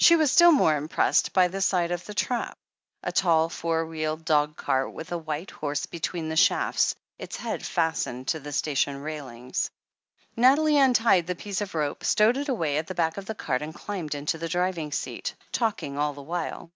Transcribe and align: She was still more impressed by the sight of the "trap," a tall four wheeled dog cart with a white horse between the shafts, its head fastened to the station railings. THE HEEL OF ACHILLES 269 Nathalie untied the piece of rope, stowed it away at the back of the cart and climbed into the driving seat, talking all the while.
She 0.00 0.16
was 0.16 0.30
still 0.30 0.52
more 0.52 0.76
impressed 0.76 1.32
by 1.32 1.48
the 1.48 1.62
sight 1.62 1.90
of 1.92 2.04
the 2.04 2.12
"trap," 2.12 2.58
a 3.02 3.10
tall 3.10 3.48
four 3.48 3.86
wheeled 3.86 4.22
dog 4.22 4.54
cart 4.54 4.92
with 4.92 5.12
a 5.12 5.16
white 5.16 5.50
horse 5.50 5.86
between 5.86 6.28
the 6.28 6.36
shafts, 6.36 6.94
its 7.18 7.36
head 7.36 7.64
fastened 7.64 8.28
to 8.28 8.38
the 8.40 8.52
station 8.52 9.00
railings. 9.00 9.70
THE 10.36 10.42
HEEL 10.42 10.52
OF 10.52 10.58
ACHILLES 10.58 10.68
269 10.92 11.16
Nathalie 11.16 11.16
untied 11.16 11.26
the 11.26 11.42
piece 11.42 11.60
of 11.62 11.74
rope, 11.74 12.04
stowed 12.04 12.36
it 12.36 12.50
away 12.50 12.76
at 12.76 12.86
the 12.86 12.94
back 12.94 13.16
of 13.16 13.24
the 13.24 13.34
cart 13.34 13.62
and 13.62 13.74
climbed 13.74 14.14
into 14.14 14.36
the 14.36 14.46
driving 14.50 14.92
seat, 14.92 15.34
talking 15.52 15.96
all 15.96 16.12
the 16.12 16.20
while. 16.20 16.70